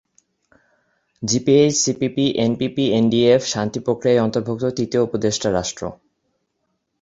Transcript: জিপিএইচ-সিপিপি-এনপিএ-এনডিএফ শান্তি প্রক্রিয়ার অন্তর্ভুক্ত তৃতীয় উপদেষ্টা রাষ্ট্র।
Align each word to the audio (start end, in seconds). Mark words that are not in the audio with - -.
জিপিএইচ-সিপিপি-এনপিএ-এনডিএফ 1.23 3.41
শান্তি 3.53 3.79
প্রক্রিয়ার 3.85 4.23
অন্তর্ভুক্ত 4.25 4.63
তৃতীয় 4.77 5.03
উপদেষ্টা 5.03 5.51
রাষ্ট্র। 5.51 5.83